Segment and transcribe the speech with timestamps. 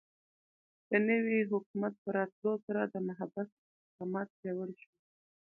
[0.89, 4.91] د نوي حکومت په راتلو سره د محبس استحکامات پیاوړي شول.